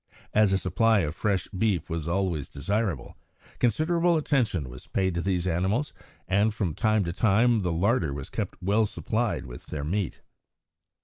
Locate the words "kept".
8.31-8.55